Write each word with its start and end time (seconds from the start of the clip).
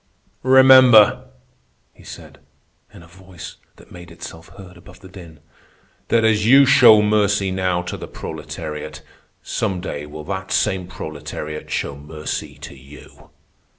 "Remember," 0.41 1.25
he 1.93 2.03
said, 2.03 2.39
in 2.91 3.03
a 3.03 3.07
voice 3.07 3.57
that 3.75 3.91
made 3.91 4.09
itself 4.09 4.49
heard 4.57 4.75
above 4.75 5.01
the 5.01 5.07
din, 5.07 5.41
"that 6.07 6.25
as 6.25 6.43
you 6.43 6.65
show 6.65 7.03
mercy 7.03 7.51
now 7.51 7.83
to 7.83 7.97
the 7.97 8.07
proletariat, 8.07 9.03
some 9.43 9.79
day 9.79 10.07
will 10.07 10.23
that 10.23 10.51
same 10.51 10.87
proletariat 10.87 11.69
show 11.69 11.95
mercy 11.95 12.55
to 12.61 12.73
you." 12.75 13.29